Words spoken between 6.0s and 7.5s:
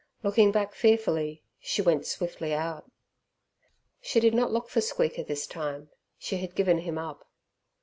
she had given him up.